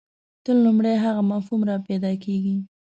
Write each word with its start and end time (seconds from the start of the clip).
تل 0.43 0.55
لومړی 0.65 0.93
هغه 1.05 1.21
مفهوم 1.31 1.61
راپیدا 1.71 2.11
کېږي. 2.23 2.55